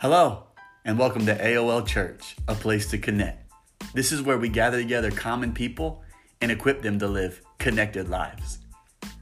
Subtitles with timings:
[0.00, 0.44] Hello,
[0.84, 3.50] and welcome to AOL Church, a place to connect.
[3.94, 6.04] This is where we gather together common people
[6.40, 8.58] and equip them to live connected lives.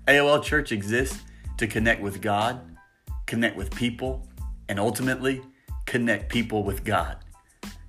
[0.06, 1.22] AOL Church exists
[1.56, 2.76] to connect with God,
[3.24, 4.28] connect with people,
[4.68, 5.40] and ultimately
[5.86, 7.24] connect people with God.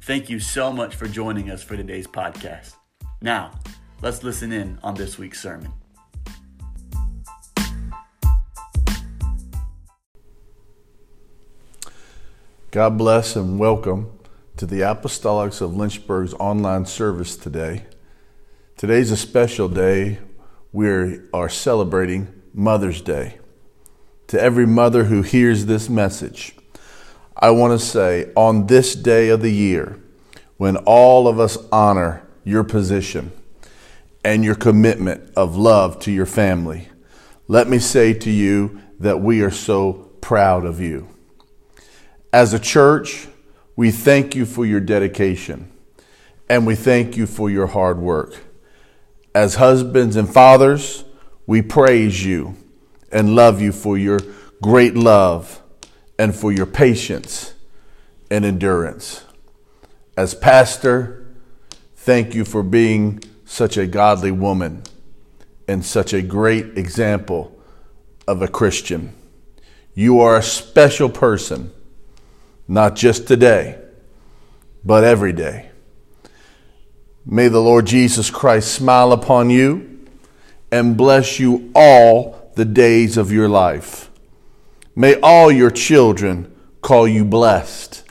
[0.04, 2.76] Thank you so much for joining us for today's podcast.
[3.22, 3.60] Now,
[4.02, 5.74] let's listen in on this week's sermon.
[12.78, 14.12] God bless and welcome
[14.58, 17.86] to the Apostolics of Lynchburg's online service today.
[18.76, 20.20] Today's a special day.
[20.72, 20.88] We
[21.34, 23.40] are celebrating Mother's Day.
[24.28, 26.56] To every mother who hears this message,
[27.36, 30.00] I want to say on this day of the year,
[30.58, 33.31] when all of us honor your position
[34.23, 36.89] and your commitment of love to your family,
[37.48, 41.08] let me say to you that we are so proud of you.
[42.38, 43.27] As a church,
[43.75, 45.71] we thank you for your dedication
[46.47, 48.35] and we thank you for your hard work.
[49.33, 51.03] As husbands and fathers,
[51.47, 52.55] we praise you
[53.11, 54.19] and love you for your
[54.61, 55.63] great love
[56.19, 57.55] and for your patience
[58.29, 59.25] and endurance.
[60.16, 61.25] As pastor,
[61.95, 64.83] thank you for being such a godly woman
[65.67, 67.59] and such a great example
[68.27, 69.16] of a Christian.
[69.95, 71.73] You are a special person
[72.67, 73.79] not just today,
[74.83, 75.69] but every day.
[77.25, 80.05] May the Lord Jesus Christ smile upon you
[80.71, 84.09] and bless you all the days of your life.
[84.95, 88.03] May all your children call you blessed,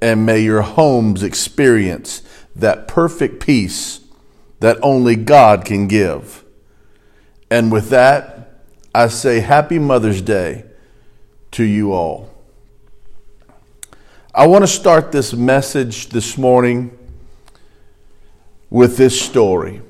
[0.00, 2.22] and may your homes experience
[2.54, 4.00] that perfect peace
[4.60, 6.44] that only God can give.
[7.50, 8.62] And with that,
[8.94, 10.64] I say Happy Mother's Day
[11.52, 12.31] to you all.
[14.34, 16.96] I want to start this message this morning
[18.70, 19.82] with this story.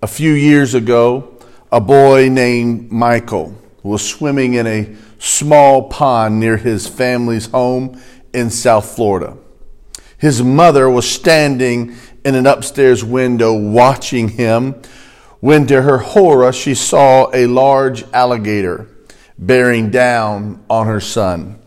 [0.00, 1.36] A few years ago,
[1.72, 8.00] a boy named Michael was swimming in a small pond near his family's home
[8.32, 9.36] in South Florida.
[10.16, 14.80] His mother was standing in an upstairs window watching him
[15.40, 18.86] when, to her horror, she saw a large alligator
[19.36, 21.59] bearing down on her son.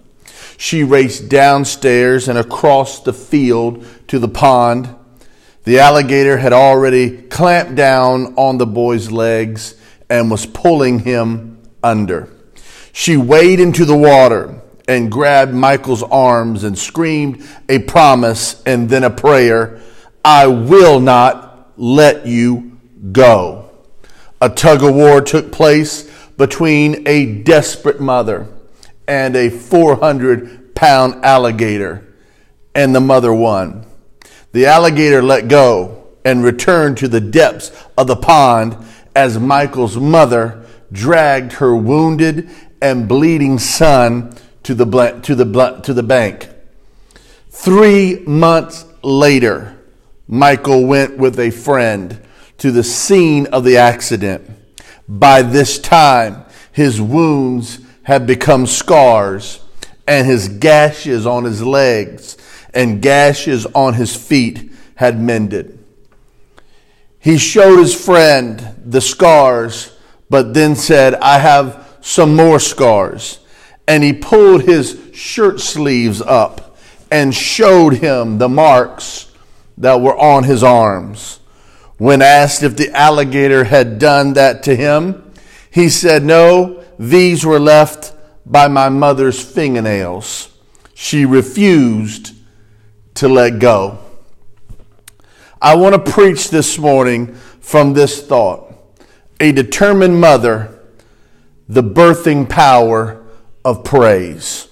[0.57, 4.93] She raced downstairs and across the field to the pond.
[5.63, 9.75] The alligator had already clamped down on the boy's legs
[10.09, 12.29] and was pulling him under.
[12.91, 19.03] She waded into the water and grabbed Michael's arms and screamed a promise and then
[19.03, 19.81] a prayer
[20.23, 22.79] I will not let you
[23.11, 23.69] go.
[24.41, 28.47] A tug of war took place between a desperate mother
[29.07, 32.13] and a 400 pound alligator,
[32.73, 33.85] and the mother won.
[34.51, 38.77] The alligator let go and returned to the depths of the pond
[39.15, 42.49] as Michael's mother dragged her wounded
[42.81, 44.85] and bleeding son to the,
[45.23, 46.49] to the, to the bank.
[47.49, 49.77] Three months later,
[50.27, 52.21] Michael went with a friend
[52.59, 54.49] to the scene of the accident.
[55.07, 59.61] By this time, his wounds had become scars,
[60.07, 62.37] and his gashes on his legs
[62.73, 65.79] and gashes on his feet had mended.
[67.19, 69.95] He showed his friend the scars,
[70.29, 73.39] but then said, I have some more scars.
[73.87, 76.77] And he pulled his shirt sleeves up
[77.11, 79.31] and showed him the marks
[79.77, 81.39] that were on his arms.
[81.97, 85.31] When asked if the alligator had done that to him,
[85.71, 88.13] he said, No, these were left
[88.45, 90.49] by my mother's fingernails.
[90.93, 92.33] She refused
[93.15, 93.99] to let go.
[95.61, 98.71] I want to preach this morning from this thought
[99.39, 100.79] a determined mother,
[101.67, 103.25] the birthing power
[103.65, 104.67] of praise.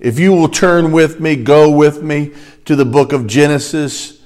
[0.00, 2.32] If you will turn with me, go with me
[2.64, 4.20] to the book of Genesis,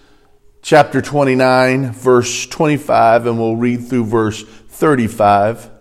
[0.62, 5.71] chapter 29, verse 25, and we'll read through verse 35.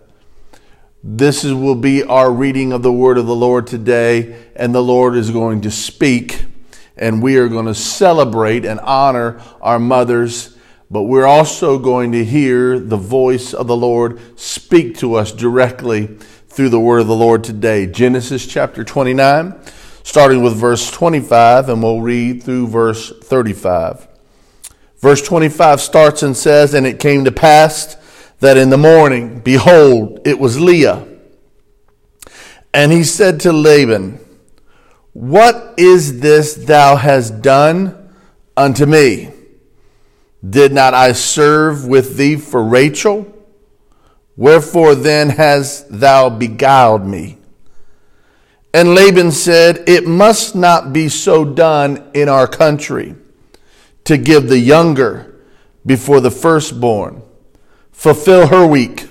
[1.04, 4.82] This is, will be our reading of the word of the Lord today, and the
[4.82, 6.44] Lord is going to speak,
[6.96, 10.56] and we are going to celebrate and honor our mothers,
[10.92, 16.06] but we're also going to hear the voice of the Lord speak to us directly
[16.46, 17.86] through the word of the Lord today.
[17.86, 19.60] Genesis chapter 29,
[20.04, 24.06] starting with verse 25, and we'll read through verse 35.
[24.98, 27.96] Verse 25 starts and says, And it came to pass
[28.42, 31.06] that in the morning, behold, it was Leah.
[32.74, 34.18] And he said to Laban,
[35.12, 38.12] What is this thou hast done
[38.56, 39.30] unto me?
[40.44, 43.32] Did not I serve with thee for Rachel?
[44.36, 47.38] Wherefore then hast thou beguiled me?
[48.74, 53.14] And Laban said, It must not be so done in our country
[54.02, 55.32] to give the younger
[55.86, 57.22] before the firstborn.
[57.92, 59.06] Fulfill her week,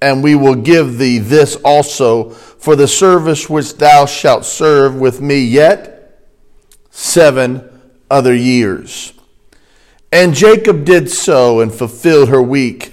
[0.00, 5.20] and we will give thee this also for the service which thou shalt serve with
[5.20, 6.22] me yet
[6.90, 7.68] seven
[8.10, 9.12] other years.
[10.12, 12.92] And Jacob did so and fulfilled her week.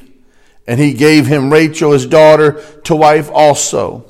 [0.68, 4.06] And he gave him Rachel his daughter to wife also.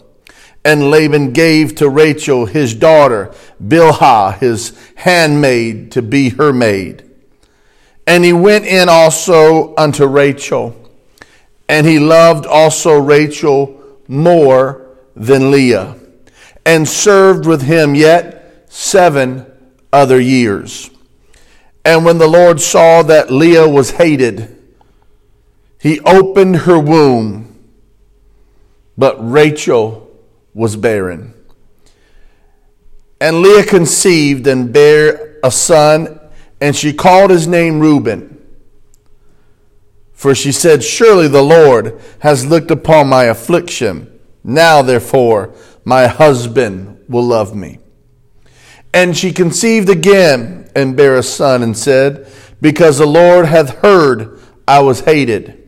[0.64, 7.04] And Laban gave to Rachel his daughter, Bilhah, his handmaid, to be her maid.
[8.08, 10.76] And he went in also unto Rachel,
[11.74, 15.96] and he loved also Rachel more than Leah,
[16.68, 19.44] and served with him yet seven
[19.92, 20.92] other years.
[21.84, 24.56] And when the Lord saw that Leah was hated,
[25.80, 27.58] he opened her womb,
[28.96, 30.16] but Rachel
[30.54, 31.34] was barren.
[33.20, 36.20] And Leah conceived and bare a son,
[36.62, 38.33] and she called his name Reuben.
[40.24, 44.20] For she said, Surely the Lord has looked upon my affliction.
[44.44, 45.54] Now, therefore,
[45.84, 47.80] my husband will love me.
[48.94, 52.28] And she conceived again and bare a son, and said,
[52.62, 55.60] Because the Lord hath heard I was hated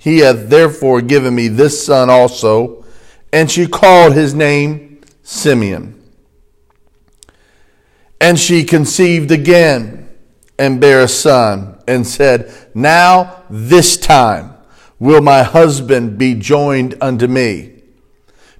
[0.00, 2.86] he hath therefore given me this son also.
[3.34, 6.02] And she called his name Simeon.
[8.18, 10.08] And she conceived again
[10.58, 14.54] and bare a son, and said, Now this time
[14.98, 17.82] will my husband be joined unto me,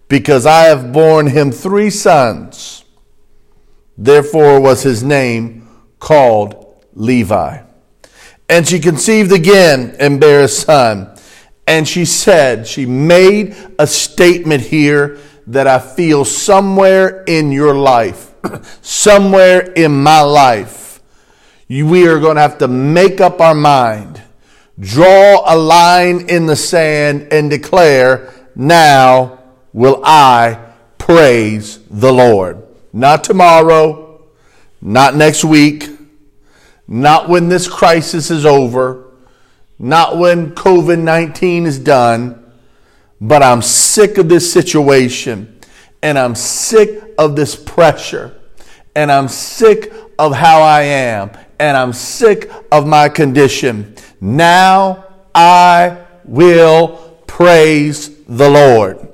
[0.09, 2.85] because I have borne him three sons.
[3.97, 5.69] Therefore was his name
[5.99, 7.63] called Levi.
[8.49, 11.11] And she conceived again and bare a son
[11.71, 18.35] and she said, she made a statement here that I feel somewhere in your life,
[18.83, 20.90] somewhere in my life,
[21.71, 24.21] we are going to have to make up our mind,
[24.79, 29.39] draw a line in the sand, and declare, Now
[29.73, 32.63] will I praise the Lord.
[32.93, 34.23] Not tomorrow,
[34.83, 35.89] not next week,
[36.89, 39.11] not when this crisis is over
[39.81, 42.53] not when COVID 19 is done,
[43.19, 45.59] but I'm sick of this situation
[46.03, 48.39] and I'm sick of this pressure
[48.95, 51.31] and I'm sick of how I am
[51.61, 53.95] and I'm sick of my condition.
[54.21, 55.05] Now
[55.35, 59.07] I will praise the Lord.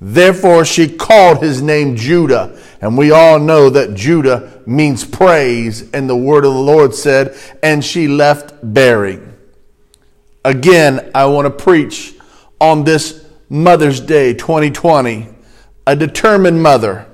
[0.00, 2.58] Therefore, she called his name Judah.
[2.80, 5.88] And we all know that Judah means praise.
[5.92, 9.36] And the word of the Lord said, and she left bearing.
[10.44, 12.14] Again, I want to preach
[12.58, 15.28] on this Mother's Day 2020
[15.86, 17.06] a determined mother,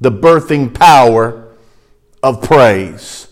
[0.00, 1.54] the birthing power
[2.22, 3.27] of praise.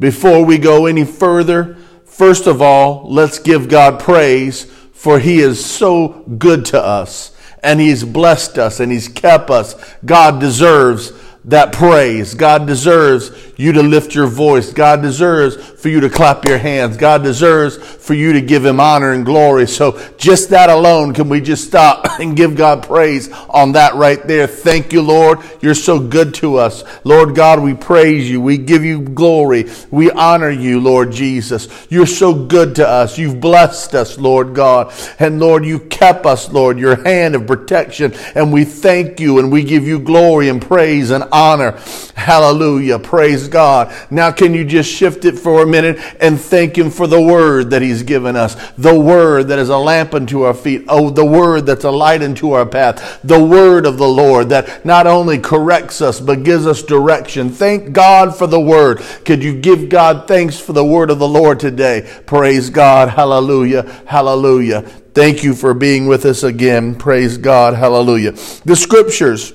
[0.00, 5.64] Before we go any further, first of all, let's give God praise for He is
[5.64, 9.74] so good to us and He's blessed us and He's kept us.
[10.04, 11.12] God deserves
[11.44, 12.34] that praise.
[12.34, 14.72] God deserves you to lift your voice.
[14.72, 16.96] God deserves for you to clap your hands.
[16.96, 19.66] God deserves for you to give him honor and glory.
[19.66, 24.22] So just that alone, can we just stop and give God praise on that right
[24.26, 24.46] there?
[24.46, 25.38] Thank you, Lord.
[25.60, 26.84] You're so good to us.
[27.04, 28.40] Lord God, we praise you.
[28.40, 29.70] We give you glory.
[29.90, 31.68] We honor you, Lord Jesus.
[31.88, 33.16] You're so good to us.
[33.16, 34.92] You've blessed us, Lord God.
[35.18, 38.12] And Lord, you kept us, Lord, your hand of protection.
[38.34, 41.72] And we thank you and we give you glory and praise and honor.
[42.14, 42.98] Hallelujah.
[42.98, 43.94] Praise God.
[44.10, 47.70] Now, can you just shift it for a minute and thank Him for the word
[47.70, 48.54] that He's given us?
[48.76, 50.84] The word that is a lamp unto our feet.
[50.88, 53.20] Oh, the word that's a light unto our path.
[53.22, 57.50] The word of the Lord that not only corrects us, but gives us direction.
[57.50, 59.00] Thank God for the word.
[59.24, 62.08] Could you give God thanks for the word of the Lord today?
[62.26, 63.08] Praise God.
[63.10, 63.82] Hallelujah.
[64.06, 64.82] Hallelujah.
[65.14, 66.94] Thank you for being with us again.
[66.94, 67.74] Praise God.
[67.74, 68.32] Hallelujah.
[68.64, 69.52] The scriptures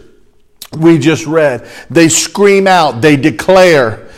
[0.76, 1.68] we just read.
[1.90, 4.10] They scream out, they declare.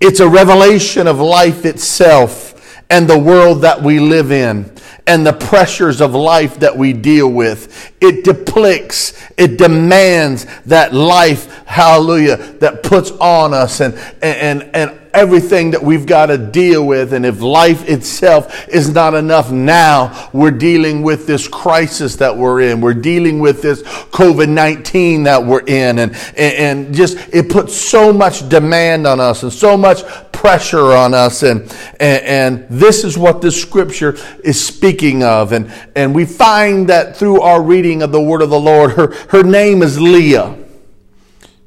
[0.00, 4.72] It's a revelation of life itself and the world that we live in
[5.06, 7.92] and the pressures of life that we deal with.
[8.00, 15.72] It depicts, it demands that life, hallelujah, that puts on us and, and, and everything
[15.72, 17.12] that we've got to deal with.
[17.12, 22.60] And if life itself is not enough now, we're dealing with this crisis that we're
[22.62, 22.80] in.
[22.80, 25.98] We're dealing with this COVID 19 that we're in.
[25.98, 30.02] And, and just, it puts so much demand on us and so much
[30.32, 31.42] pressure on us.
[31.42, 31.62] And,
[32.00, 35.52] and, and this is what the scripture is speaking of.
[35.52, 39.14] And, and we find that through our reading of the word of the Lord, her,
[39.28, 40.59] her name is Leah.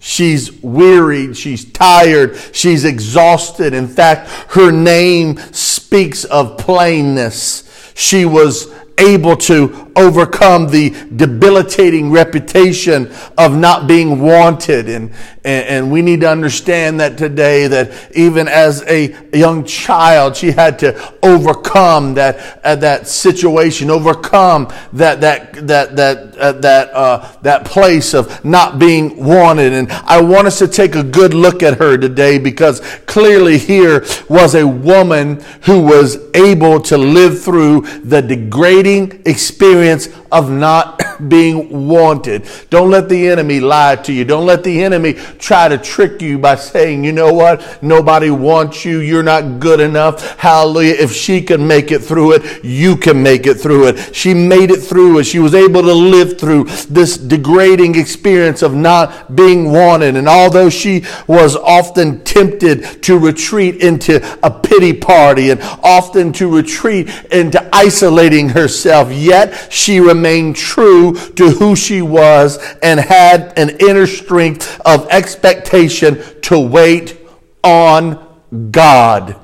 [0.05, 3.73] She's wearied, she's tired, she's exhausted.
[3.73, 7.63] In fact, her name speaks of plainness.
[7.95, 14.89] She was able to overcome the debilitating reputation of not being wanted.
[14.89, 15.11] And,
[15.43, 20.51] and, and, we need to understand that today that even as a young child, she
[20.51, 27.31] had to overcome that, uh, that situation, overcome that, that, that, that, uh, that, uh,
[27.41, 29.73] that place of not being wanted.
[29.73, 34.05] And I want us to take a good look at her today because clearly here
[34.29, 41.02] was a woman who was able to live through the degrading experience experience of not
[41.19, 42.47] being wanted.
[42.69, 44.25] Don't let the enemy lie to you.
[44.25, 47.81] Don't let the enemy try to trick you by saying, you know what?
[47.83, 48.99] Nobody wants you.
[48.99, 50.37] You're not good enough.
[50.37, 50.95] Hallelujah.
[50.95, 54.15] If she can make it through it, you can make it through it.
[54.15, 55.25] She made it through it.
[55.25, 60.15] She was able to live through this degrading experience of not being wanted.
[60.15, 66.53] And although she was often tempted to retreat into a pity party and often to
[66.53, 73.77] retreat into isolating herself, yet she remained true to who she was and had an
[73.79, 77.19] inner strength of expectation to wait
[77.63, 78.33] on
[78.71, 79.37] God.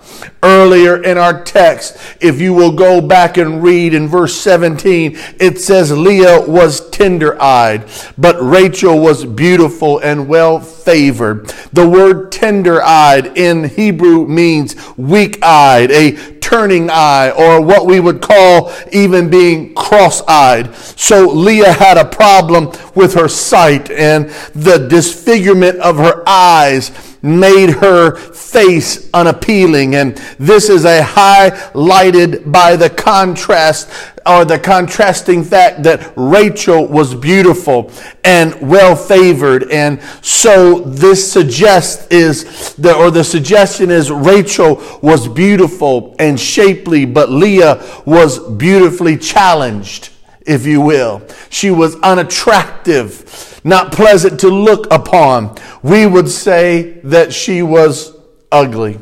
[0.43, 5.59] Earlier in our text, if you will go back and read in verse 17, it
[5.59, 11.47] says Leah was tender eyed, but Rachel was beautiful and well favored.
[11.73, 17.99] The word tender eyed in Hebrew means weak eyed, a turning eye, or what we
[17.99, 20.73] would call even being cross eyed.
[20.95, 26.91] So Leah had a problem with her sight and the disfigurement of her eyes
[27.21, 29.93] made her face unappealing.
[29.93, 33.91] And this is a highlighted by the contrast
[34.29, 37.91] or the contrasting fact that Rachel was beautiful
[38.23, 39.71] and well favored.
[39.71, 47.05] And so this suggests is the, or the suggestion is Rachel was beautiful and shapely,
[47.05, 50.09] but Leah was beautifully challenged,
[50.45, 51.21] if you will.
[51.49, 55.55] She was unattractive not pleasant to look upon.
[55.83, 58.15] We would say that she was
[58.51, 58.99] ugly.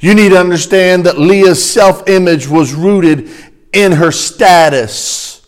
[0.00, 3.30] You need to understand that Leah's self image was rooted
[3.72, 5.46] in her status,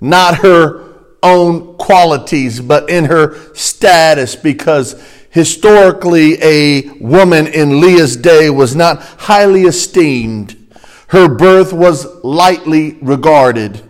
[0.00, 0.88] not her
[1.22, 9.02] own qualities, but in her status, because historically a woman in Leah's day was not
[9.02, 10.56] highly esteemed.
[11.08, 13.82] Her birth was lightly regarded.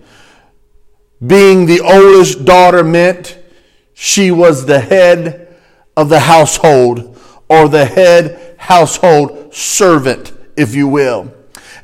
[1.24, 3.38] Being the oldest daughter meant
[3.92, 5.54] she was the head
[5.96, 11.32] of the household or the head household servant, if you will.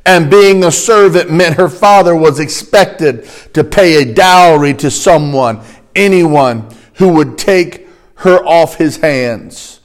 [0.07, 5.61] And being a servant meant her father was expected to pay a dowry to someone,
[5.97, 9.81] anyone who would take her off his hands.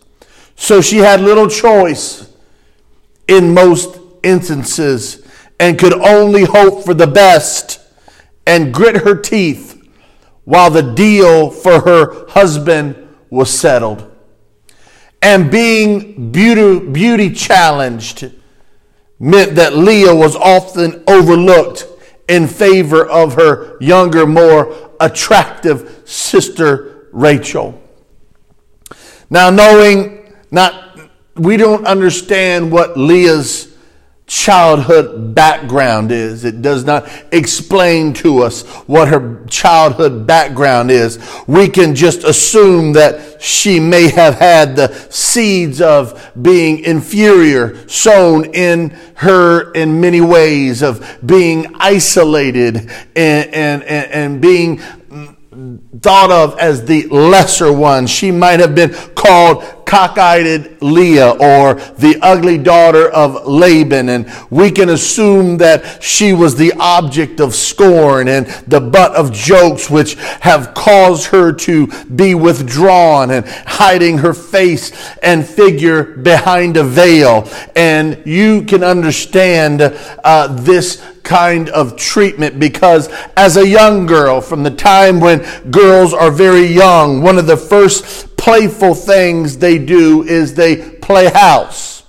[0.55, 2.31] So she had little choice
[3.27, 5.27] in most instances
[5.59, 7.79] and could only hope for the best
[8.45, 9.83] and grit her teeth
[10.43, 14.07] while the deal for her husband was settled.
[15.23, 18.31] And being beauty, beauty challenged
[19.21, 21.85] meant that Leah was often overlooked
[22.27, 27.79] in favor of her younger, more attractive sister Rachel.
[29.29, 30.99] Now, knowing not,
[31.35, 33.70] we don't understand what Leah's
[34.31, 36.45] childhood background is.
[36.45, 41.19] It does not explain to us what her childhood background is.
[41.47, 48.45] We can just assume that she may have had the seeds of being inferior sown
[48.55, 54.77] in her in many ways, of being isolated and, and, and, and being
[55.99, 58.07] thought of as the lesser one.
[58.07, 64.07] She might have been called cockeyed Leah or the ugly daughter of Laban.
[64.07, 69.33] And we can assume that she was the object of scorn and the butt of
[69.33, 76.77] jokes, which have caused her to be withdrawn and hiding her face and figure behind
[76.77, 77.45] a veil.
[77.75, 84.63] And you can understand uh, this kind of treatment because as a young girl, from
[84.63, 90.23] the time when girls are very young, one of the first playful things they do
[90.23, 92.00] is they play house.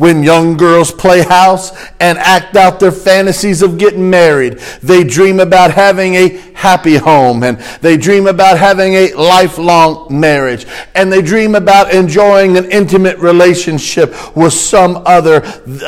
[0.00, 5.40] When young girls play house and act out their fantasies of getting married, they dream
[5.40, 11.20] about having a happy home and they dream about having a lifelong marriage and they
[11.20, 15.40] dream about enjoying an intimate relationship with some other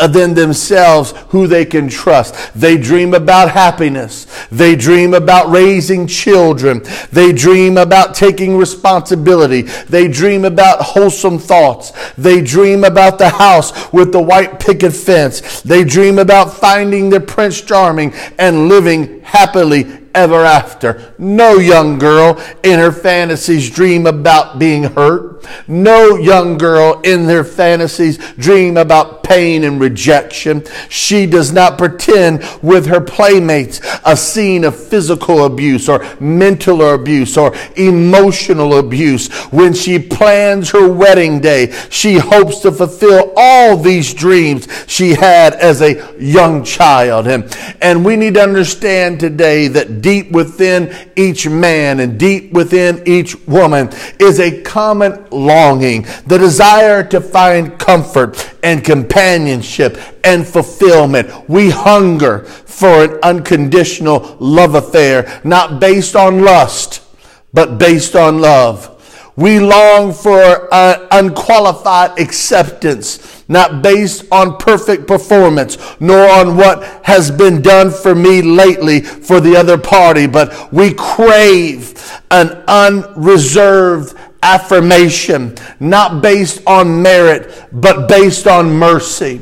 [0.08, 2.34] than themselves who they can trust.
[2.54, 4.26] They dream about happiness.
[4.50, 6.82] They dream about raising children.
[7.12, 9.62] They dream about taking responsibility.
[9.62, 11.92] They dream about wholesome thoughts.
[12.18, 15.60] They dream about the house with the white picket fence.
[15.60, 21.14] They dream about finding their Prince Charming and living happily ever after.
[21.18, 25.46] No young girl in her fantasies dream about being hurt.
[25.68, 30.62] No young girl in their fantasies dream about pain and rejection.
[30.90, 37.38] She does not pretend with her playmates a scene of physical abuse or mental abuse
[37.38, 39.32] or emotional abuse.
[39.50, 45.54] When she plans her wedding day, she hopes to fulfill all these dreams she had
[45.54, 47.26] as a young child.
[47.26, 53.02] And, and we need to understand today that deep within each man and deep within
[53.06, 58.84] each woman is a common longing, the desire to find comfort and
[59.22, 61.48] companionship and fulfillment.
[61.48, 67.02] We hunger for an unconditional love affair, not based on lust,
[67.52, 68.88] but based on love.
[69.36, 77.30] We long for uh, unqualified acceptance, not based on perfect performance, nor on what has
[77.30, 81.94] been done for me lately for the other party, but we crave
[82.30, 89.40] an unreserved affirmation, not based on merit, but based on mercy.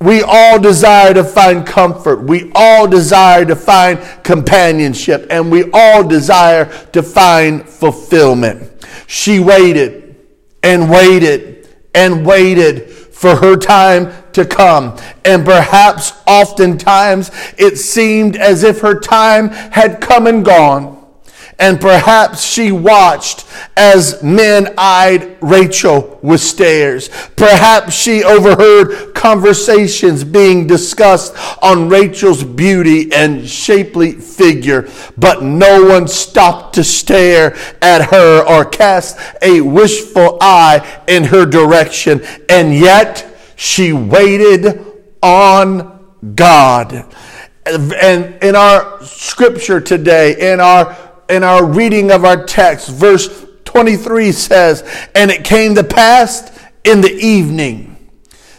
[0.00, 2.22] We all desire to find comfort.
[2.22, 5.26] We all desire to find companionship.
[5.30, 8.86] And we all desire to find fulfillment.
[9.08, 10.16] She waited
[10.62, 14.96] and waited and waited for her time to come.
[15.24, 20.97] And perhaps oftentimes it seemed as if her time had come and gone.
[21.60, 23.44] And perhaps she watched
[23.76, 27.08] as men eyed Rachel with stares.
[27.34, 36.06] Perhaps she overheard conversations being discussed on Rachel's beauty and shapely figure, but no one
[36.06, 42.24] stopped to stare at her or cast a wishful eye in her direction.
[42.48, 44.80] And yet she waited
[45.20, 46.06] on
[46.36, 47.12] God.
[47.66, 50.96] And in our scripture today, in our
[51.28, 56.50] in our reading of our text, verse 23 says, And it came to pass
[56.84, 57.96] in the evening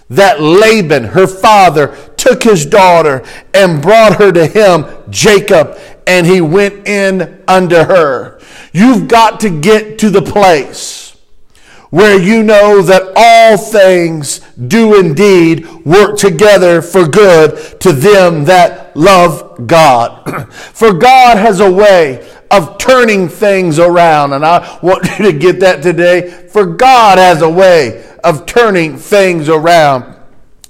[0.10, 5.78] that Laban, her father, took his daughter and brought her to him, Jacob,
[6.08, 8.40] and he went in unto her.
[8.74, 11.10] You've got to get to the place
[11.90, 18.96] where you know that all things do indeed work together for good to them that
[18.96, 20.54] love God.
[20.54, 24.34] for God has a way of turning things around.
[24.34, 26.30] And I want you to get that today.
[26.30, 30.16] For God has a way of turning things around.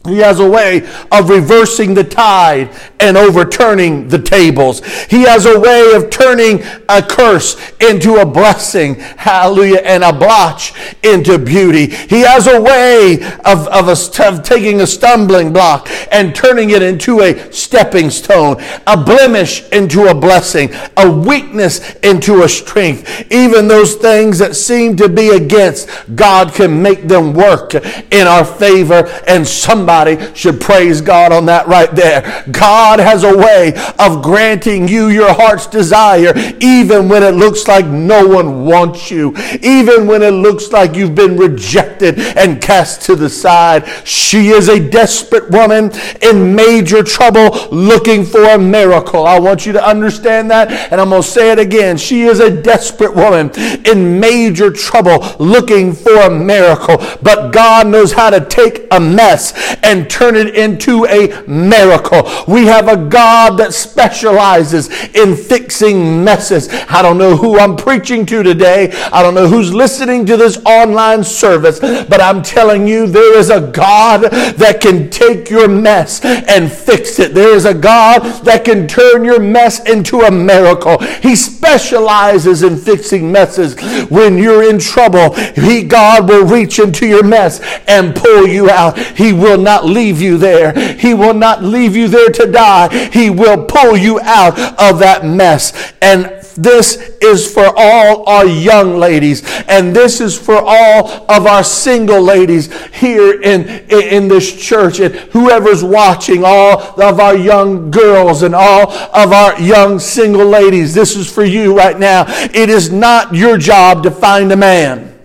[0.05, 4.85] He has a way of reversing the tide and overturning the tables.
[5.05, 10.73] He has a way of turning a curse into a blessing, hallelujah, and a blotch
[11.03, 11.87] into beauty.
[11.87, 16.81] He has a way of, of, a, of taking a stumbling block and turning it
[16.81, 23.31] into a stepping stone, a blemish into a blessing, a weakness into a strength.
[23.31, 28.45] Even those things that seem to be against, God can make them work in our
[28.45, 32.43] favor and somebody should praise God on that right there.
[32.51, 37.85] God has a way of granting you your heart's desire, even when it looks like
[37.85, 43.15] no one wants you, even when it looks like you've been rejected and cast to
[43.15, 43.87] the side.
[44.03, 49.27] She is a desperate woman in major trouble looking for a miracle.
[49.27, 51.97] I want you to understand that, and I'm going to say it again.
[51.97, 53.51] She is a desperate woman
[53.85, 59.53] in major trouble looking for a miracle, but God knows how to take a mess
[59.83, 62.29] and turn it into a miracle.
[62.47, 66.69] We have a God that specializes in fixing messes.
[66.89, 68.91] I don't know who I'm preaching to today.
[69.11, 73.49] I don't know who's listening to this online service, but I'm telling you, there is
[73.49, 77.33] a God that can take your mess and fix it.
[77.33, 80.97] There is a God that can turn your mess into a miracle.
[80.99, 83.79] He specializes in fixing messes.
[84.09, 88.97] When you're in trouble, he, God will reach into your mess and pull you out.
[88.99, 90.73] He will not leave you there.
[90.93, 92.68] He will not leave you there to die.
[93.11, 95.93] He will pull you out of that mess.
[96.01, 101.63] And this is for all our young ladies, and this is for all of our
[101.63, 108.43] single ladies here in, in this church, and whoever's watching, all of our young girls
[108.43, 110.93] and all of our young single ladies.
[110.93, 112.25] This is for you right now.
[112.27, 115.18] It is not your job to find a man.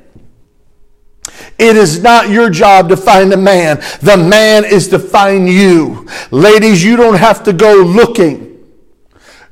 [1.58, 3.82] It is not your job to find a man.
[4.00, 6.08] The man is to find you.
[6.30, 8.50] Ladies, you don't have to go looking.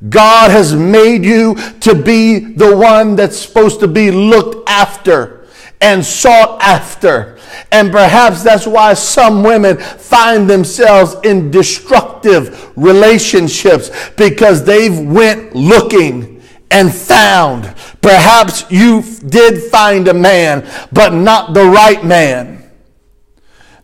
[0.09, 5.47] God has made you to be the one that's supposed to be looked after
[5.81, 7.39] and sought after.
[7.71, 16.32] And perhaps that's why some women find themselves in destructive relationships because they've went looking
[16.73, 17.75] and found.
[18.01, 22.71] Perhaps you did find a man, but not the right man.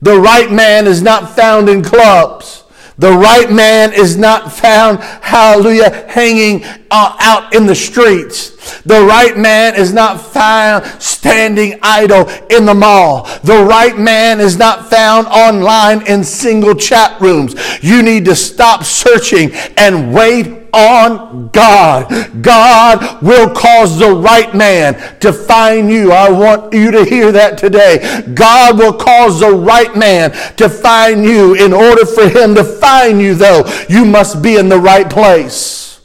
[0.00, 2.64] The right man is not found in clubs.
[2.98, 8.82] The right man is not found, hallelujah, hanging uh, out in the streets.
[8.82, 13.28] The right man is not found standing idle in the mall.
[13.44, 17.54] The right man is not found online in single chat rooms.
[17.82, 22.42] You need to stop searching and wait on God.
[22.42, 26.12] God will cause the right man to find you.
[26.12, 28.22] I want you to hear that today.
[28.34, 31.54] God will cause the right man to find you.
[31.54, 36.00] In order for him to find you, though, you must be in the right place.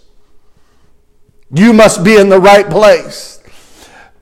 [1.53, 3.41] You must be in the right place.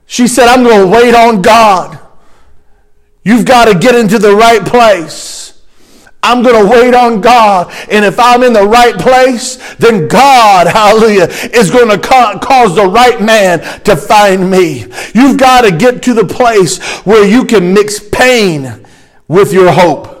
[0.06, 1.98] She said, I'm going to wait on God.
[3.24, 5.41] You've got to get into the right place.
[6.22, 7.72] I'm going to wait on God.
[7.90, 12.76] And if I'm in the right place, then God, hallelujah, is going to ca- cause
[12.76, 14.86] the right man to find me.
[15.14, 18.86] You've got to get to the place where you can mix pain
[19.26, 20.12] with your hope.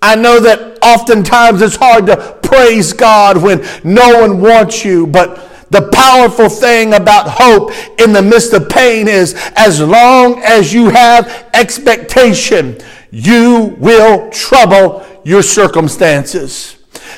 [0.00, 5.70] I know that oftentimes it's hard to praise God when no one wants you, but
[5.70, 10.90] the powerful thing about hope in the midst of pain is as long as you
[10.90, 12.78] have expectation,
[13.14, 16.76] you will trouble your circumstances.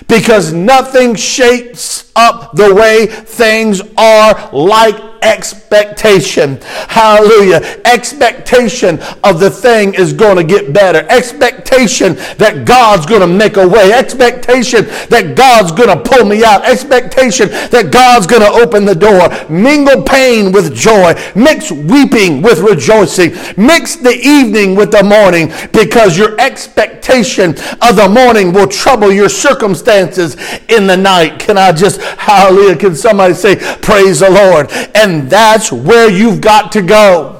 [0.08, 6.58] Because nothing shapes up the way things are like expectation.
[6.88, 7.80] Hallelujah.
[7.84, 11.06] Expectation of the thing is going to get better.
[11.10, 13.92] Expectation that God's going to make a way.
[13.92, 16.64] Expectation that God's going to pull me out.
[16.64, 19.28] Expectation that God's going to open the door.
[19.48, 21.14] Mingle pain with joy.
[21.34, 23.32] Mix weeping with rejoicing.
[23.56, 27.50] Mix the evening with the morning because your expectation
[27.82, 30.36] of the morning will trouble your circumstances
[30.68, 31.38] in the night.
[31.38, 34.70] Can I just, hallelujah, can somebody say, praise the Lord?
[34.94, 37.35] And and that's where you've got to go.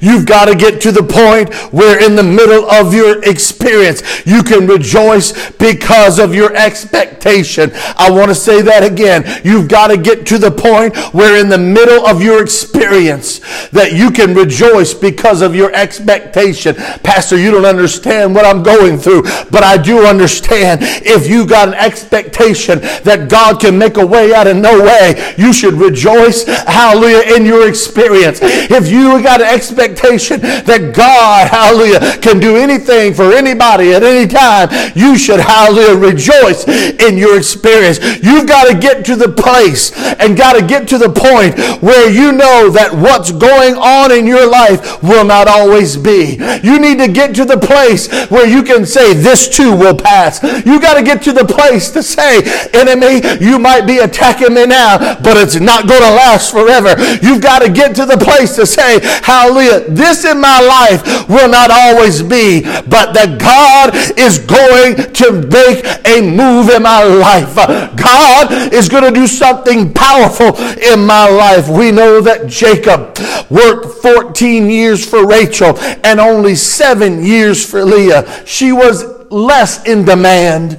[0.00, 4.42] You've got to get to the point where in the middle of your experience, you
[4.42, 7.70] can rejoice because of your expectation.
[7.96, 9.24] I want to say that again.
[9.44, 13.92] You've got to get to the point where in the middle of your experience that
[13.92, 16.74] you can rejoice because of your expectation.
[16.74, 21.68] Pastor, you don't understand what I'm going through, but I do understand if you got
[21.68, 26.44] an expectation that God can make a way out of no way, you should rejoice,
[26.44, 28.40] hallelujah, in your experience.
[28.42, 34.26] If you got an expectation that God, hallelujah, can do anything for anybody at any
[34.26, 37.98] time, you should, hallelujah, rejoice in your experience.
[38.22, 42.10] You've got to get to the place and got to get to the point where
[42.10, 46.38] you know that what's going on in your life will not always be.
[46.62, 50.42] You need to get to the place where you can say, This too will pass.
[50.64, 54.66] You got to get to the place to say, Enemy, you might be attacking me
[54.66, 56.94] now, but it's not going to last forever.
[57.22, 61.28] You've got to get to the place to say, How hallelujah, this in my life
[61.28, 67.02] will not always be, but that God is going to make a move in my
[67.02, 67.54] life.
[67.96, 71.68] God is going to do something powerful in my life.
[71.68, 73.18] We know that Jacob
[73.50, 78.46] worked 14 years for Rachel and only seven years for Leah.
[78.46, 80.78] She was less in demand.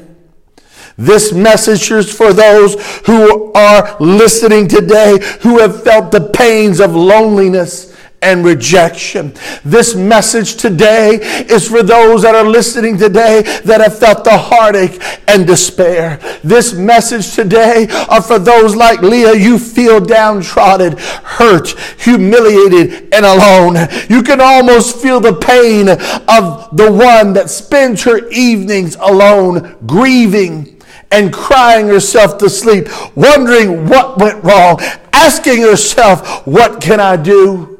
[0.96, 2.76] This message is for those
[3.08, 7.93] who are listening today who have felt the pains of loneliness
[8.24, 9.34] and rejection.
[9.66, 15.00] This message today is for those that are listening today that have felt the heartache
[15.28, 16.18] and despair.
[16.44, 23.76] This message today are for those like Leah, you feel downtrodden, hurt, humiliated, and alone.
[24.10, 30.82] You can almost feel the pain of the one that spends her evenings alone, grieving
[31.12, 34.80] and crying herself to sleep, wondering what went wrong,
[35.12, 37.73] asking herself, What can I do?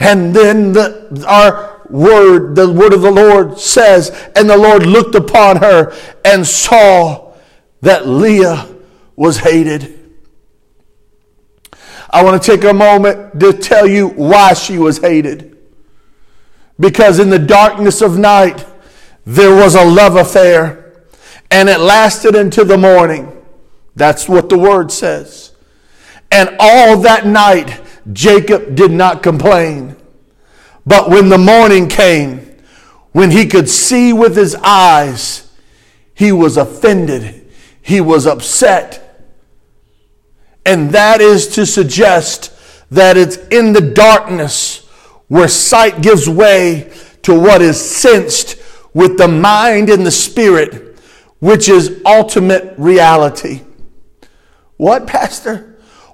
[0.00, 5.14] And then the, our word, the word of the Lord says, and the Lord looked
[5.14, 7.34] upon her and saw
[7.82, 8.66] that Leah
[9.14, 9.98] was hated.
[12.08, 15.58] I want to take a moment to tell you why she was hated.
[16.78, 18.66] Because in the darkness of night,
[19.26, 21.04] there was a love affair,
[21.50, 23.30] and it lasted into the morning.
[23.94, 25.52] That's what the word says.
[26.32, 27.80] And all that night,
[28.12, 29.96] Jacob did not complain.
[30.86, 32.56] But when the morning came,
[33.12, 35.50] when he could see with his eyes,
[36.14, 37.48] he was offended.
[37.82, 39.26] He was upset.
[40.64, 42.52] And that is to suggest
[42.90, 44.86] that it's in the darkness
[45.28, 48.56] where sight gives way to what is sensed
[48.92, 50.98] with the mind and the spirit,
[51.38, 53.62] which is ultimate reality.
[54.76, 55.69] What, Pastor?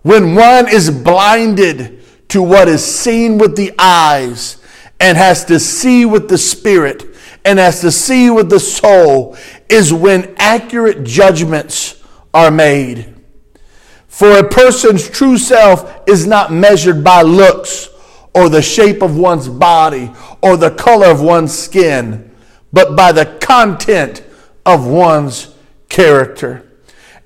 [0.07, 4.63] When one is blinded to what is seen with the eyes
[5.01, 7.03] and has to see with the spirit
[7.45, 9.37] and has to see with the soul,
[9.69, 12.01] is when accurate judgments
[12.33, 13.17] are made.
[14.07, 17.89] For a person's true self is not measured by looks
[18.33, 22.31] or the shape of one's body or the color of one's skin,
[22.73, 24.23] but by the content
[24.65, 25.53] of one's
[25.89, 26.63] character.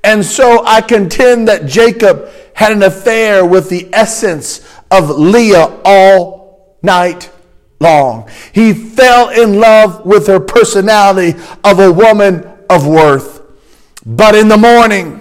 [0.03, 6.77] And so I contend that Jacob had an affair with the essence of Leah all
[6.83, 7.31] night
[7.81, 8.29] long.
[8.53, 13.41] He fell in love with her personality of a woman of worth.
[14.05, 15.21] But in the morning,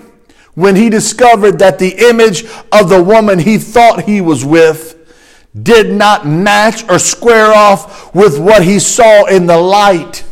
[0.55, 4.97] when he discovered that the image of the woman he thought he was with
[5.63, 10.25] did not match or square off with what he saw in the light.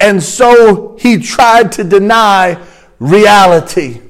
[0.00, 2.58] And so he tried to deny
[2.98, 4.00] reality.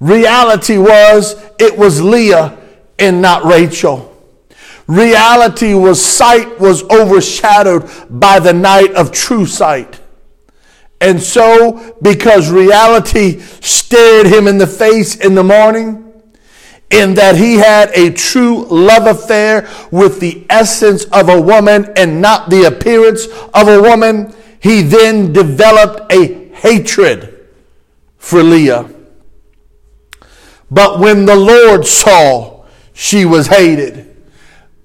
[0.00, 2.58] Reality was it was Leah
[2.98, 4.06] and not Rachel.
[4.86, 10.00] Reality was sight was overshadowed by the night of true sight.
[11.00, 16.12] And so, because reality stared him in the face in the morning,
[16.90, 22.20] in that he had a true love affair with the essence of a woman and
[22.20, 27.46] not the appearance of a woman, he then developed a hatred
[28.18, 28.90] for Leah.
[30.70, 34.16] But when the Lord saw she was hated,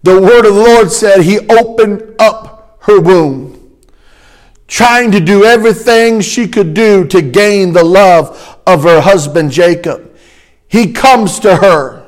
[0.04, 3.56] the word of the Lord said he opened up her womb
[4.67, 10.15] trying to do everything she could do to gain the love of her husband Jacob.
[10.67, 12.06] He comes to her.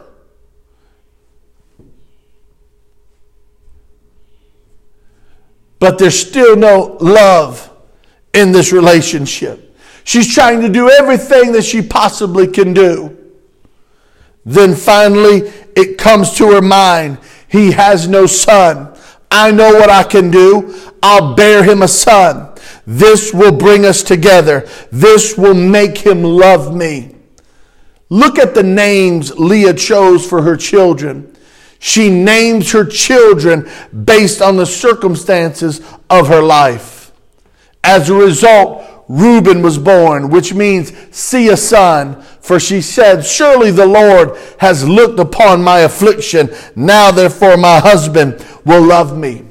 [5.80, 7.72] But there's still no love
[8.34, 9.78] in this relationship.
[10.04, 13.17] She's trying to do everything that she possibly can do.
[14.48, 18.94] Then finally, it comes to her mind he has no son.
[19.30, 20.92] I know what I can do.
[21.04, 22.54] I'll bear him a son.
[22.86, 24.68] This will bring us together.
[24.92, 27.16] This will make him love me.
[28.10, 31.36] Look at the names Leah chose for her children.
[31.80, 33.70] She names her children
[34.06, 37.12] based on the circumstances of her life.
[37.84, 38.77] As a result,
[39.08, 42.22] Reuben was born, which means see a son.
[42.42, 46.50] For she said, Surely the Lord has looked upon my affliction.
[46.76, 49.44] Now therefore my husband will love me.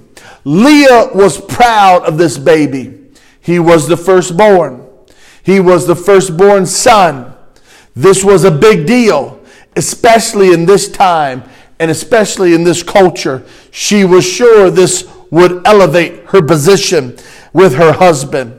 [0.45, 2.99] Leah was proud of this baby.
[3.41, 4.87] He was the firstborn.
[5.43, 7.35] He was the firstborn son.
[7.95, 9.41] This was a big deal,
[9.75, 11.43] especially in this time
[11.79, 13.45] and especially in this culture.
[13.71, 17.17] She was sure this would elevate her position
[17.53, 18.56] with her husband.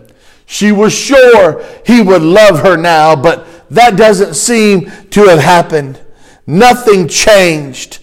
[0.49, 5.99] She was sure he would love her now, but that doesn't seem to have happened.
[6.47, 7.99] Nothing changed.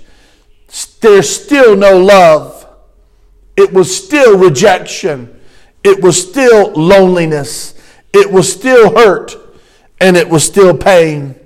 [1.00, 2.66] There's still no love.
[3.56, 5.40] It was still rejection.
[5.82, 7.80] It was still loneliness.
[8.12, 9.34] It was still hurt.
[9.98, 11.36] And it was still pain.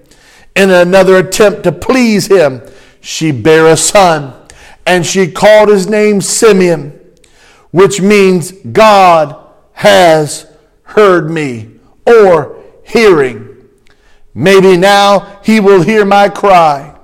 [0.56, 2.60] In another attempt to please him,
[3.00, 4.34] she bare a son.
[4.84, 6.98] And she called his name Simeon,
[7.70, 9.36] which means God
[9.74, 10.47] has
[10.88, 11.68] heard me
[12.06, 13.68] or hearing.
[14.34, 16.96] Maybe now he will hear my cry.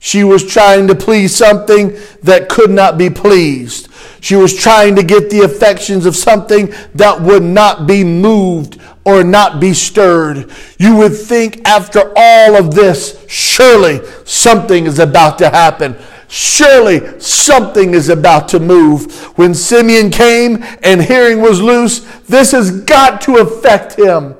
[0.00, 3.88] She was trying to please something that could not be pleased.
[4.20, 9.24] She was trying to get the affections of something that would not be moved or
[9.24, 10.50] not be stirred.
[10.78, 15.96] You would think after all of this, surely something is about to happen.
[16.28, 19.10] Surely something is about to move.
[19.38, 24.36] When Simeon came and hearing was loose, this has got to affect him.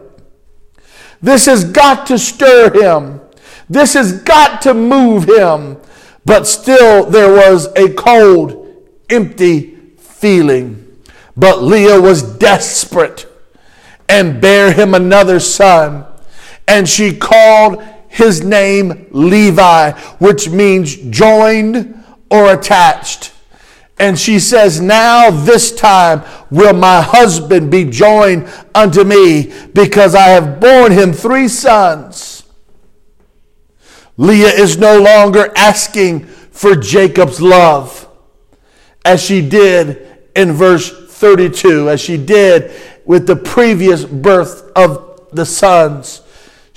[1.22, 3.20] This has got to stir him.
[3.70, 5.78] This has got to move him.
[6.26, 8.66] But still, there was a cold,
[9.08, 10.84] empty feeling.
[11.36, 13.26] But Leah was desperate
[14.10, 16.04] and bare him another son.
[16.66, 17.82] And she called
[18.18, 23.32] his name Levi, which means joined or attached.
[23.96, 30.30] And she says, Now this time will my husband be joined unto me, because I
[30.30, 32.42] have borne him three sons.
[34.16, 38.08] Leah is no longer asking for Jacob's love,
[39.04, 42.72] as she did in verse 32, as she did
[43.04, 46.22] with the previous birth of the sons.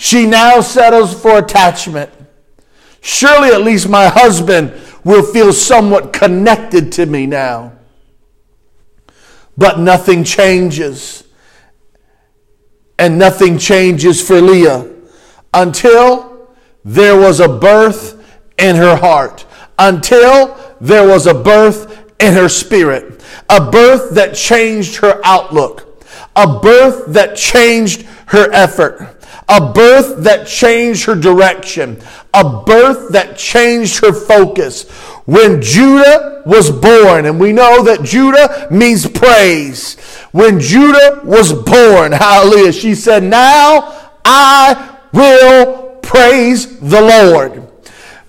[0.01, 2.09] She now settles for attachment.
[3.01, 7.73] Surely at least my husband will feel somewhat connected to me now.
[9.55, 11.23] But nothing changes.
[12.97, 14.91] And nothing changes for Leah
[15.53, 16.49] until
[16.83, 18.25] there was a birth
[18.57, 19.45] in her heart.
[19.77, 23.23] Until there was a birth in her spirit.
[23.49, 26.03] A birth that changed her outlook.
[26.35, 32.01] A birth that changed her effort a birth that changed her direction,
[32.33, 34.89] a birth that changed her focus.
[35.25, 39.99] When Judah was born, and we know that Judah means praise.
[40.31, 47.67] When Judah was born, hallelujah, she said, Now I will praise the Lord.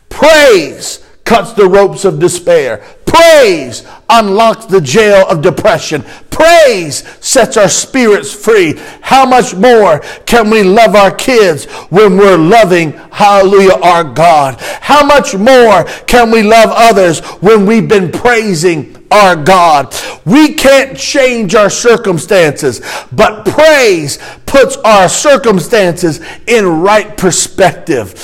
[0.09, 1.02] Praise
[1.33, 2.85] cuts the ropes of despair.
[3.07, 6.05] Praise unlocks the jail of depression.
[6.29, 8.79] Praise sets our spirits free.
[9.01, 14.61] How much more can we love our kids when we're loving, hallelujah, our God?
[14.61, 19.95] How much more can we love others when we've been praising our God.
[20.25, 22.81] We can't change our circumstances,
[23.13, 28.19] but praise puts our circumstances in right perspective.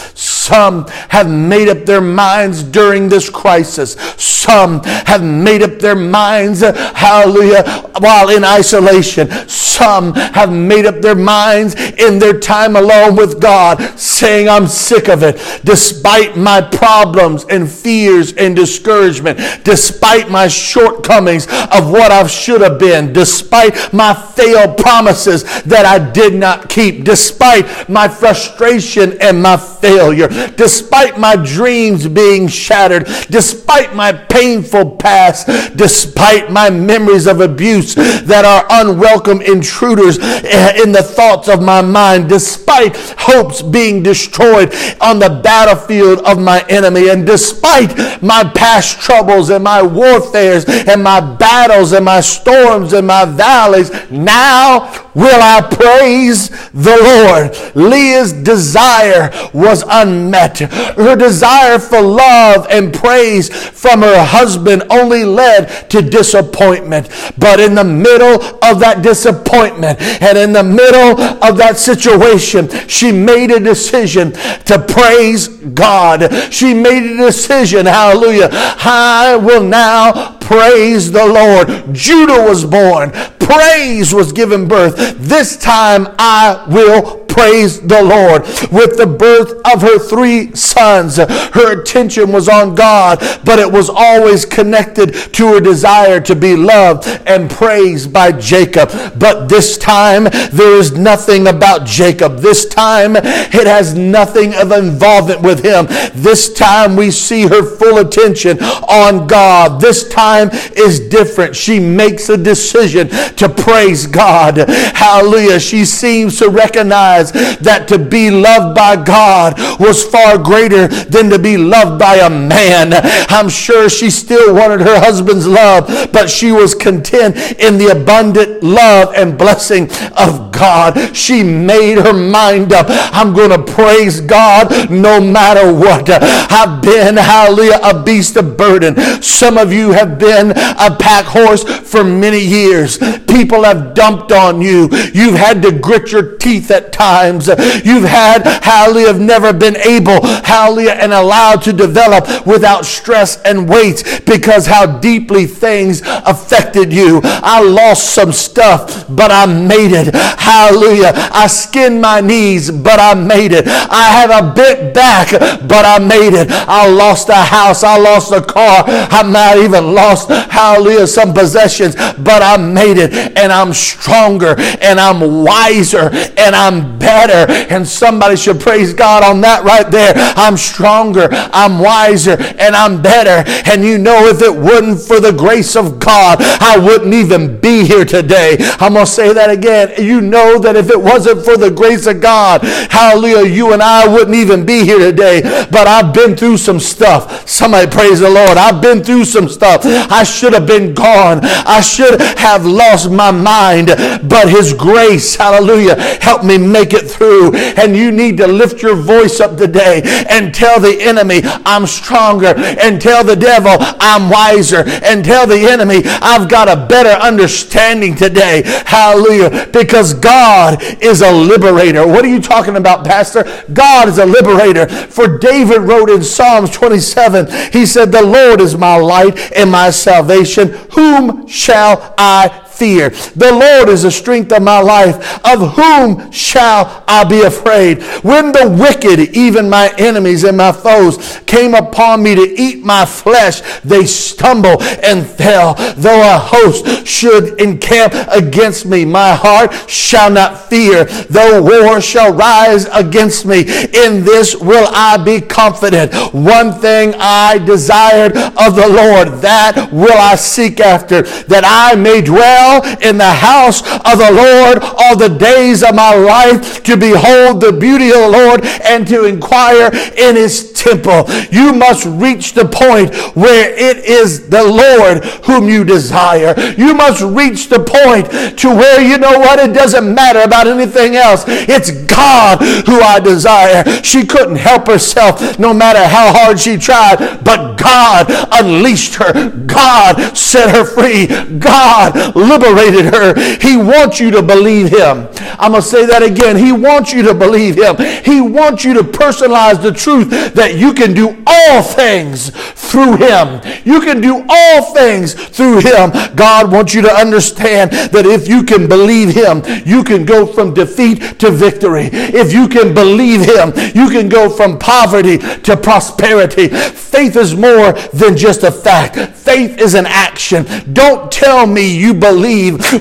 [0.49, 3.93] Some have made up their minds during this crisis.
[4.17, 7.65] Some have made up their minds, hallelujah,
[7.99, 9.31] while in isolation.
[9.47, 15.09] Some have made up their minds in their time alone with God, saying, I'm sick
[15.09, 15.37] of it.
[15.65, 22.79] Despite my problems and fears and discouragement, despite my shortcomings of what I should have
[22.79, 29.59] been, despite my failed promises that I did not keep, despite my frustration and my
[29.59, 35.47] failure, despite my dreams being shattered, despite my painful past,
[35.77, 41.83] despite my memories of abuse that are unwelcome intruders eh, in the thoughts of my
[41.83, 49.01] mind, despite hopes being destroyed on the battlefield of my enemy, and despite my past
[49.01, 55.41] troubles and my warfares and my battles and my storms and my valleys, now will
[55.43, 57.75] I praise the Lord.
[57.75, 60.28] Leah's desire was unmet.
[60.33, 67.09] Her desire for love and praise from her husband only led to disappointment.
[67.39, 73.13] But in the middle of that disappointment and in the middle of that situation, she
[73.13, 76.53] made a decision to praise God.
[76.53, 78.49] She made a decision, hallelujah.
[78.53, 81.95] I will now praise the Lord.
[81.95, 83.11] Judah was born.
[83.39, 85.17] Praise was given birth.
[85.19, 88.43] This time I will praise the Lord.
[88.73, 93.89] With the birth of her three sons, her attention was on God, but it was
[93.89, 98.91] always connected to her desire to be loved and praised by Jacob.
[99.17, 102.39] But this time, there is nothing about Jacob.
[102.39, 105.87] This time, it has nothing of involvement with him.
[106.21, 109.81] This time, we see her full attention on God.
[109.81, 111.55] This time is different.
[111.55, 114.57] She makes a decision to praise God.
[114.59, 115.61] Hallelujah.
[115.61, 121.39] She seems to recognize that to be loved by God was far greater than to
[121.39, 122.93] be loved by a man.
[123.29, 128.63] I'm sure she still wanted her husband's love, but she was content in the abundant
[128.63, 131.17] love and blessing of God.
[131.17, 132.87] She made her mind up.
[132.89, 136.09] I'm going to praise God no matter what.
[136.11, 139.23] I've been, hallelujah, a beast of burden.
[139.23, 142.99] Some of you have been a pack horse for many years.
[143.27, 144.89] People have dumped on you.
[145.13, 147.49] You've had to grit your teeth at times times
[147.85, 153.69] you've had, hallelujah, have never been able, hallelujah, and allowed to develop without stress and
[153.69, 157.21] weight because how deeply things affected you.
[157.25, 160.15] I lost some stuff, but I made it.
[160.15, 161.13] Hallelujah.
[161.15, 163.67] I skinned my knees, but I made it.
[163.67, 165.31] I have a bit back,
[165.67, 166.49] but I made it.
[166.51, 167.83] I lost a house.
[167.83, 168.85] I lost a car.
[168.87, 173.13] I might even lost, hallelujah, some possessions, but I made it.
[173.37, 177.51] And I'm stronger and I'm wiser and I'm I'm better.
[177.73, 180.13] And somebody should praise God on that right there.
[180.17, 183.49] I'm stronger, I'm wiser, and I'm better.
[183.71, 187.85] And you know, if it wouldn't for the grace of God, I wouldn't even be
[187.85, 188.57] here today.
[188.81, 189.93] I'm going to say that again.
[189.99, 194.07] You know that if it wasn't for the grace of God, hallelujah, you and I
[194.07, 195.43] wouldn't even be here today.
[195.71, 197.49] But I've been through some stuff.
[197.49, 198.57] Somebody praise the Lord.
[198.57, 199.83] I've been through some stuff.
[199.85, 201.41] I should have been gone.
[201.43, 203.89] I should have lost my mind.
[204.29, 207.55] But His grace, hallelujah, helped me make it through.
[207.55, 212.55] And you need to lift your voice up today and tell the enemy, I'm stronger.
[212.57, 214.85] And tell the devil, I'm wiser.
[214.87, 218.63] And tell the enemy, I've got a better understanding today.
[218.87, 219.69] Hallelujah.
[219.73, 222.07] Because God is a liberator.
[222.07, 223.45] What are you talking about, Pastor?
[223.73, 224.89] God is a liberator.
[224.89, 229.91] For David wrote in Psalms 27, he said, The Lord is my light and my
[229.91, 230.69] salvation.
[230.93, 233.11] Whom shall I fear.
[233.11, 235.45] The Lord is the strength of my life.
[235.45, 238.03] Of whom shall I be afraid?
[238.23, 243.05] When the wicked, even my enemies and my foes, came upon me to eat my
[243.05, 245.75] flesh, they stumbled and fell.
[245.97, 251.05] Though a host should encamp against me, my heart shall not fear.
[251.05, 256.15] Though war shall rise against me, in this will I be confident.
[256.33, 262.21] One thing I desired of the Lord, that will I seek after, that I may
[262.21, 266.97] dwell dwell in the house of the Lord all the days of my life to
[266.97, 271.25] behold the beauty of the Lord and to inquire in his temple.
[271.51, 276.55] You must reach the point where it is the Lord whom you desire.
[276.77, 279.59] You must reach the point to where you know what?
[279.59, 281.45] It doesn't matter about anything else.
[281.47, 283.85] It's God who I desire.
[284.03, 289.51] She couldn't help herself no matter how hard she tried, but God unleashed her.
[289.51, 291.27] God set her free.
[291.59, 293.35] God liberated her.
[293.61, 295.29] He wants you to believe him.
[295.59, 296.57] I'm going to say that again.
[296.57, 297.97] He wants you to believe him.
[298.25, 302.51] He wants you to personalize the truth that you can do all things
[302.91, 303.61] through him.
[303.85, 306.11] You can do all things through him.
[306.35, 310.75] God wants you to understand that if you can believe him, you can go from
[310.75, 312.09] defeat to victory.
[312.13, 316.69] If you can believe him, you can go from poverty to prosperity.
[316.69, 319.17] Faith is more than just a fact.
[319.37, 320.67] Faith is an action.
[320.93, 322.48] Don't tell me you believe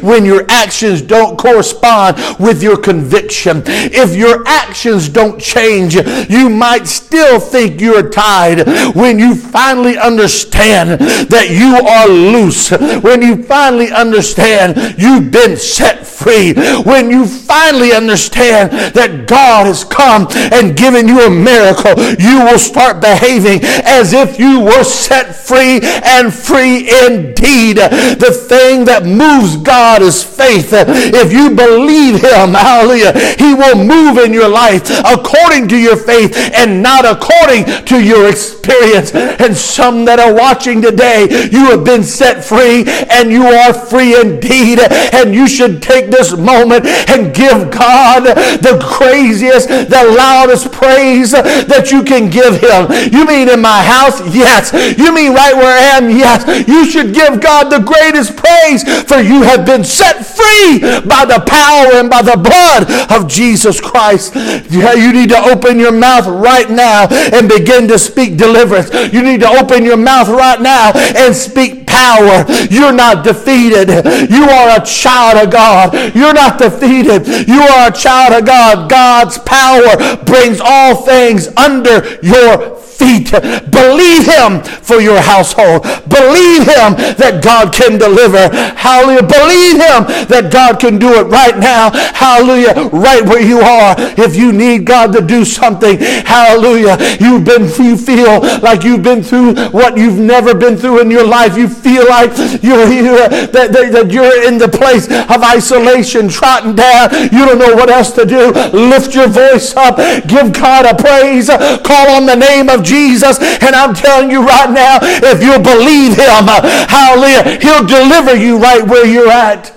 [0.02, 3.64] when your actions don't correspond with your conviction.
[3.66, 8.68] If your actions don't change, you might still think you're tied.
[8.96, 12.72] When you finally understand that you are loose,
[13.04, 19.84] when you finally understand you've been set free, when you finally understand that God has
[19.84, 25.36] come and given you a miracle, you will start behaving as if you were set
[25.36, 27.78] free and free indeed.
[27.78, 30.70] The thing that moves God is faith.
[30.74, 36.36] If you believe Him, hallelujah, He will move in your life according to your faith
[36.56, 39.14] and not according to your experience.
[39.14, 44.20] And some that are watching today, you have been set free and you are free
[44.20, 44.80] indeed.
[44.80, 51.92] And you should take this moment and give God the craziest, the loudest praise that
[51.92, 52.92] you can give Him.
[53.12, 54.20] You mean in my house?
[54.34, 54.74] Yes.
[54.98, 56.10] You mean right where I am?
[56.10, 56.68] Yes.
[56.68, 61.44] You should give God the greatest praise for you have been set free by the
[61.46, 64.36] power and by the blood of Jesus Christ.
[64.36, 68.92] You need to open your mouth right now and begin to speak deliverance.
[69.14, 72.46] You need to open your mouth right now and speak power.
[72.70, 73.90] You're not defeated.
[74.30, 75.94] You are a child of God.
[76.16, 77.28] You're not defeated.
[77.48, 78.90] You are a child of God.
[78.90, 83.32] God's power brings all things under your feet.
[83.70, 85.84] Believe him for your household.
[86.10, 88.50] Believe him that God can deliver.
[88.76, 89.22] Hallelujah.
[89.22, 91.92] Believe him that God can do it right now.
[92.14, 92.90] Hallelujah.
[92.90, 93.96] Right where you are.
[94.18, 96.98] If you need God to do something, hallelujah.
[97.20, 101.26] You've been, you feel like you've been through what you've never been through in your
[101.26, 101.56] life.
[101.56, 106.28] You feel like you're here, uh, that, that, that you're in the place of isolation,
[106.28, 107.08] trotting down.
[107.32, 108.52] You don't know what else to do.
[108.76, 109.96] Lift your voice up.
[110.28, 111.48] Give God a praise.
[111.48, 113.40] Call on the name of Jesus.
[113.40, 116.44] And I'm telling you right now, if you'll believe him,
[116.92, 119.77] hallelujah, he'll deliver you right where you're at.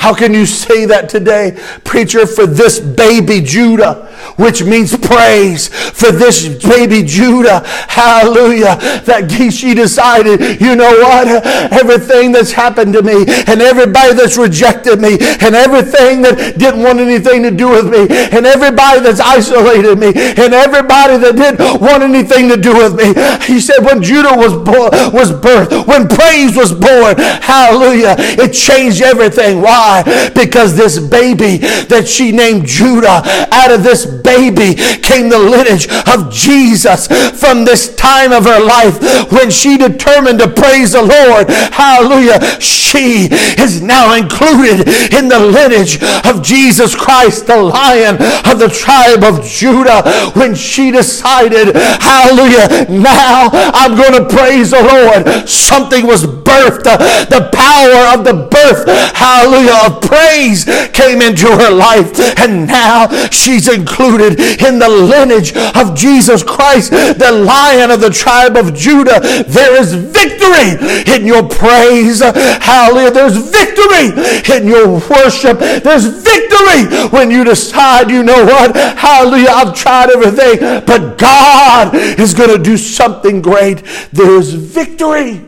[0.00, 4.08] How can you say that today, preacher, for this baby Judah,
[4.40, 12.32] which means praise, for this baby Judah, hallelujah, that she decided, you know what, everything
[12.32, 17.42] that's happened to me, and everybody that's rejected me, and everything that didn't want anything
[17.42, 22.48] to do with me, and everybody that's isolated me, and everybody that didn't want anything
[22.48, 23.12] to do with me.
[23.44, 29.02] He said, when Judah was, bo- was birthed, when praise was born, hallelujah, it changed
[29.02, 29.60] everything.
[29.60, 29.89] Why?
[29.90, 30.30] Why?
[30.34, 31.58] Because this baby
[31.90, 37.94] that she named Judah, out of this baby came the lineage of Jesus from this
[37.96, 41.50] time of her life when she determined to praise the Lord.
[41.74, 42.60] Hallelujah.
[42.60, 43.28] She
[43.58, 48.14] is now included in the lineage of Jesus Christ, the lion
[48.46, 50.06] of the tribe of Judah.
[50.38, 55.48] When she decided, hallelujah, now I'm going to praise the Lord.
[55.48, 56.86] Something was birthed.
[57.30, 58.86] The power of the birth,
[59.16, 62.18] hallelujah, of praise came into her life.
[62.38, 68.56] And now she's included in the lineage of Jesus Christ, the lion of the tribe
[68.56, 69.20] of Judah.
[69.20, 72.20] There is victory in your praise.
[72.20, 73.10] Hallelujah.
[73.10, 74.12] There's victory
[74.56, 75.58] in your worship.
[75.58, 78.76] There's victory when you decide, you know what?
[78.76, 79.50] Hallelujah.
[79.50, 83.82] I've tried everything, but God is going to do something great.
[84.12, 85.44] There's victory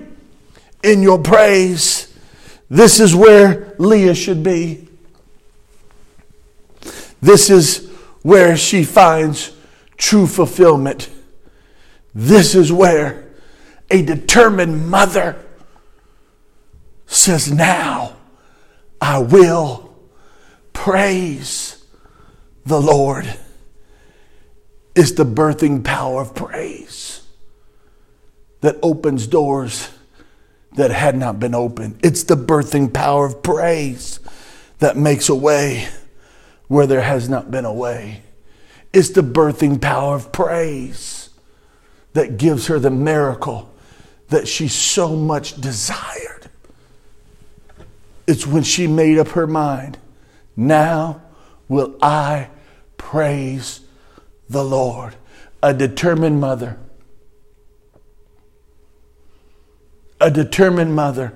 [0.83, 2.12] in your praise.
[2.73, 4.89] This is where Leah should be.
[7.21, 7.91] This is
[8.23, 9.53] where she finds
[9.99, 11.11] true fulfillment.
[12.15, 13.29] This is where
[13.91, 15.37] a determined mother
[17.05, 18.17] says, Now
[19.03, 19.95] I will
[20.73, 21.85] praise
[22.65, 23.39] the Lord.
[24.95, 27.23] Is the birthing power of praise
[28.63, 29.91] that opens doors
[30.75, 31.99] that had not been opened.
[32.03, 34.21] It's the birthing power of praise
[34.79, 35.89] that makes a way
[36.69, 38.23] where there has not been a way.
[38.93, 41.31] It's the birthing power of praise
[42.15, 43.73] that gives her the miracle
[44.29, 46.49] that she so much desired.
[48.27, 49.99] It's when she made up her mind
[50.57, 51.23] now
[51.69, 52.49] will I
[52.97, 53.81] praise
[54.49, 55.15] the Lord.
[55.63, 56.79] A determined mother
[60.23, 61.33] a determined mother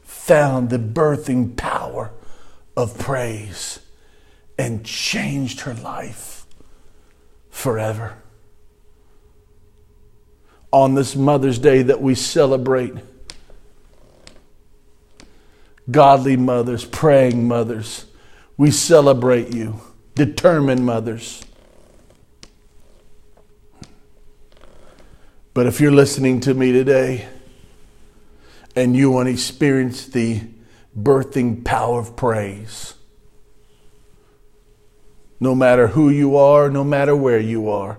[0.00, 2.10] found the birthing power
[2.74, 3.80] of praise
[4.58, 6.46] and changed her life
[7.50, 8.16] forever.
[10.72, 12.94] On this Mother's Day that we celebrate,
[15.90, 18.06] godly mothers, praying mothers,
[18.56, 19.82] we celebrate you,
[20.14, 21.44] determined mothers.
[25.54, 27.28] But if you're listening to me today
[28.74, 30.40] and you want to experience the
[30.98, 32.94] birthing power of praise,
[35.38, 37.98] no matter who you are, no matter where you are,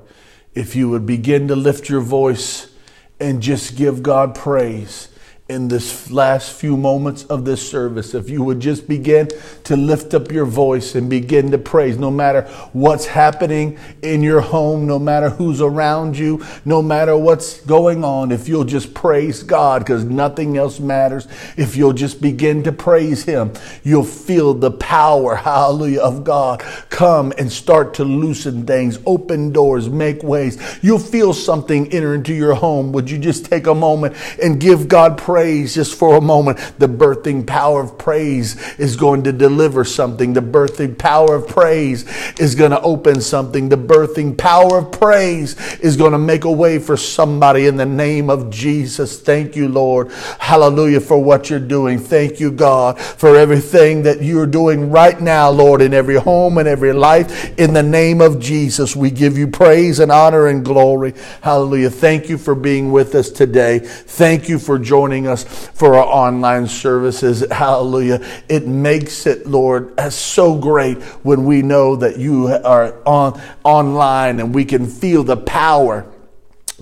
[0.55, 2.71] if you would begin to lift your voice
[3.19, 5.09] and just give God praise
[5.53, 9.29] in this last few moments of this service, if you would just begin
[9.63, 12.41] to lift up your voice and begin to praise, no matter
[12.73, 18.31] what's happening in your home, no matter who's around you, no matter what's going on,
[18.31, 23.23] if you'll just praise God, because nothing else matters, if you'll just begin to praise
[23.23, 29.51] Him, you'll feel the power, hallelujah, of God come and start to loosen things, open
[29.51, 30.79] doors, make ways.
[30.81, 32.91] You'll feel something enter into your home.
[32.93, 35.42] Would you just take a moment and give God praise?
[35.43, 36.57] Praise just for a moment.
[36.79, 40.31] The birthing power of praise is going to deliver something.
[40.31, 42.05] The birthing power of praise
[42.39, 43.67] is going to open something.
[43.67, 47.85] The birthing power of praise is going to make a way for somebody in the
[47.85, 49.19] name of Jesus.
[49.19, 50.13] Thank you, Lord.
[50.39, 51.99] Hallelujah for what you're doing.
[51.99, 56.69] Thank you, God, for everything that you're doing right now, Lord, in every home and
[56.69, 57.59] every life.
[57.59, 61.13] In the name of Jesus, we give you praise and honor and glory.
[61.41, 61.89] Hallelujah.
[61.89, 63.79] Thank you for being with us today.
[63.79, 65.43] Thank you for joining joining us
[65.73, 67.43] for our online services.
[67.51, 68.25] Hallelujah.
[68.49, 74.53] It makes it, Lord, so great when we know that you are on online and
[74.53, 76.05] we can feel the power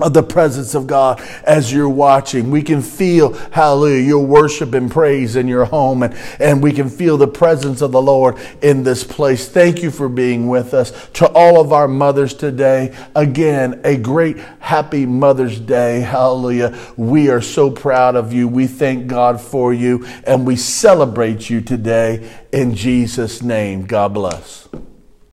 [0.01, 2.51] of the presence of God as you're watching.
[2.51, 6.89] We can feel, hallelujah, your worship and praise in your home, and, and we can
[6.89, 9.47] feel the presence of the Lord in this place.
[9.47, 10.91] Thank you for being with us.
[11.13, 16.01] To all of our mothers today, again, a great happy Mother's Day.
[16.01, 16.77] Hallelujah.
[16.97, 18.47] We are so proud of you.
[18.47, 23.85] We thank God for you, and we celebrate you today in Jesus' name.
[23.85, 24.67] God bless.